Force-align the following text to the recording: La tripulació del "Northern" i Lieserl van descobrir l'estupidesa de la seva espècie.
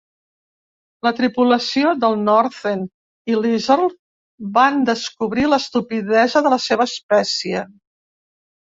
La 1.07 1.11
tripulació 1.19 1.91
del 2.05 2.17
"Northern" 2.29 2.83
i 3.33 3.37
Lieserl 3.43 3.93
van 4.57 4.83
descobrir 4.93 5.49
l'estupidesa 5.53 6.47
de 6.49 6.55
la 6.57 6.63
seva 6.71 6.91
espècie. 6.93 7.65